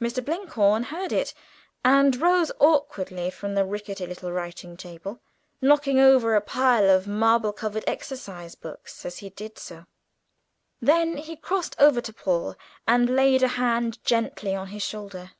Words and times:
Mr. 0.00 0.24
Blinkhorn 0.24 0.82
heard 0.82 1.12
it, 1.12 1.32
and 1.84 2.20
rose 2.20 2.50
awkwardly 2.58 3.30
from 3.30 3.54
the 3.54 3.64
rickety 3.64 4.04
little 4.04 4.32
writing 4.32 4.76
table, 4.76 5.20
knocking 5.60 6.00
over 6.00 6.34
a 6.34 6.40
pile 6.40 6.90
of 6.90 7.06
marble 7.06 7.52
covered 7.52 7.86
copy 7.86 8.50
books 8.60 9.04
as 9.06 9.18
he 9.18 9.30
did 9.30 9.60
so. 9.60 9.86
Then 10.80 11.16
he 11.16 11.36
crossed 11.36 11.76
over 11.78 12.00
to 12.00 12.12
Paul 12.12 12.56
and 12.88 13.14
laid 13.14 13.44
a 13.44 13.54
hand 13.54 14.02
gently 14.04 14.56
on 14.56 14.66
his 14.66 14.82
shoulder. 14.82 15.30